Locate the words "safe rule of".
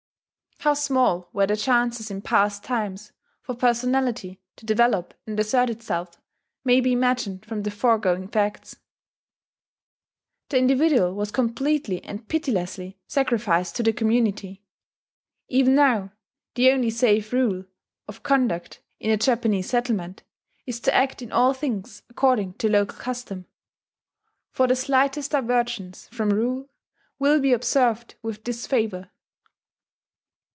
16.91-18.21